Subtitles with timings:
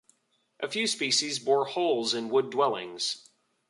[0.59, 3.29] A few species bore holes in wood dwellings.